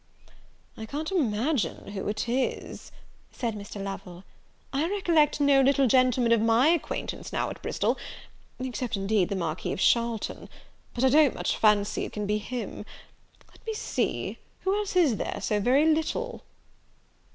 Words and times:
"I 0.77 0.87
can't 0.87 1.11
imagine 1.11 1.89
who 1.89 2.07
it 2.07 2.27
is," 2.27 2.91
said 3.31 3.53
Mr. 3.53 3.79
Lovel: 3.79 4.23
"I 4.73 4.89
recollect 4.89 5.39
no 5.39 5.61
little 5.61 5.85
gentleman 5.87 6.31
of 6.31 6.41
my 6.41 6.69
acquaintance 6.69 7.31
now 7.31 7.51
at 7.51 7.61
Bristol, 7.61 7.99
except, 8.57 8.97
indeed 8.97 9.29
the 9.29 9.35
Marquis 9.35 9.73
of 9.73 9.79
Charlton; 9.79 10.49
but 10.95 11.03
I 11.03 11.09
don't 11.09 11.35
much 11.35 11.55
fancy 11.55 12.03
it 12.05 12.13
can 12.13 12.25
be 12.25 12.39
him. 12.39 12.83
Let 13.51 13.63
me 13.67 13.75
see, 13.75 14.39
who 14.61 14.75
else 14.75 14.95
is 14.95 15.17
there 15.17 15.37
so 15.39 15.59
very 15.59 15.85
little?" 15.85 16.41